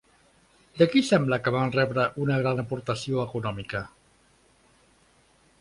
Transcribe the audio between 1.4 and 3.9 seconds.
que van rebre una gran aportació econòmica?